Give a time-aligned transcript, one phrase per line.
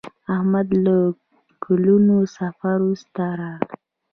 [0.33, 0.97] احمد له
[1.63, 3.75] کلونو سفر وروسته راغی.